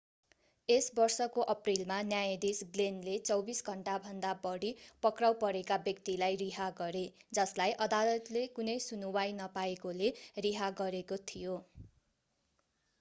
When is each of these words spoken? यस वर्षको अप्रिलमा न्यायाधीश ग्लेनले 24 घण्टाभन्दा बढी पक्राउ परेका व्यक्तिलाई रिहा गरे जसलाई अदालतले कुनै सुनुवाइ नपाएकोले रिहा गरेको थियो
यस 0.69 0.85
वर्षको 0.99 1.43
अप्रिलमा 1.53 1.97
न्यायाधीश 2.05 2.61
ग्लेनले 2.77 3.17
24 3.29 3.59
घण्टाभन्दा 3.73 4.31
बढी 4.45 4.71
पक्राउ 5.03 5.37
परेका 5.45 5.77
व्यक्तिलाई 5.83 6.39
रिहा 6.43 6.71
गरे 6.81 7.03
जसलाई 7.39 7.77
अदालतले 7.87 8.45
कुनै 8.57 8.77
सुनुवाइ 8.87 9.37
नपाएकोले 9.43 10.11
रिहा 10.47 10.71
गरेको 10.83 11.21
थियो 11.27 11.61